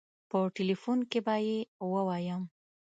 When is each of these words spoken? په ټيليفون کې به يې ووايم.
په 0.29 0.37
ټيليفون 0.55 0.99
کې 1.09 1.19
به 1.25 1.35
يې 1.47 1.59
ووايم. 1.89 2.41